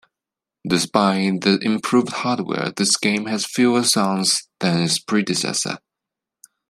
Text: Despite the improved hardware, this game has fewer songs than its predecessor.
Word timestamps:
Despite 0.67 1.41
the 1.41 1.59
improved 1.61 2.09
hardware, 2.11 2.71
this 2.75 2.97
game 2.97 3.27
has 3.27 3.45
fewer 3.45 3.83
songs 3.83 4.47
than 4.59 4.81
its 4.81 4.97
predecessor. 4.97 5.77